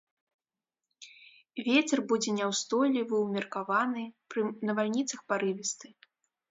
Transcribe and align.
Вецер 1.67 1.99
будзе 2.13 2.29
няўстойлівы 2.39 3.15
ўмеркаваны, 3.27 4.03
пры 4.35 4.41
навальніцах 4.73 5.19
парывісты. 5.33 5.87